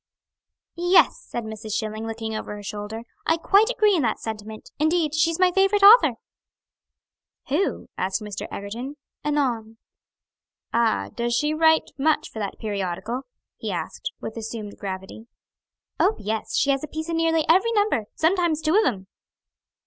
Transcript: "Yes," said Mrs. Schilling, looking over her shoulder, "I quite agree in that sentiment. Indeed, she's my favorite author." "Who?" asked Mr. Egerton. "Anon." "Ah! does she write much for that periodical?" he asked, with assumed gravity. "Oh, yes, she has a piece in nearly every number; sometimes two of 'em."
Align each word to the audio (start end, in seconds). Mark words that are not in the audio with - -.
"Yes," 0.73 1.23
said 1.29 1.43
Mrs. 1.43 1.73
Schilling, 1.75 2.07
looking 2.07 2.33
over 2.35 2.55
her 2.55 2.63
shoulder, 2.63 3.03
"I 3.27 3.37
quite 3.37 3.69
agree 3.69 3.95
in 3.95 4.01
that 4.01 4.17
sentiment. 4.19 4.71
Indeed, 4.79 5.13
she's 5.13 5.37
my 5.37 5.51
favorite 5.51 5.83
author." 5.83 6.13
"Who?" 7.49 7.85
asked 7.99 8.19
Mr. 8.19 8.47
Egerton. 8.49 8.95
"Anon." 9.23 9.77
"Ah! 10.73 11.09
does 11.13 11.35
she 11.35 11.53
write 11.53 11.91
much 11.99 12.31
for 12.31 12.39
that 12.39 12.57
periodical?" 12.57 13.27
he 13.57 13.71
asked, 13.71 14.11
with 14.19 14.37
assumed 14.37 14.79
gravity. 14.79 15.27
"Oh, 15.99 16.15
yes, 16.17 16.57
she 16.57 16.71
has 16.71 16.83
a 16.83 16.87
piece 16.87 17.07
in 17.07 17.17
nearly 17.17 17.45
every 17.47 17.71
number; 17.73 18.05
sometimes 18.15 18.59
two 18.63 18.73
of 18.75 18.83
'em." 18.83 19.05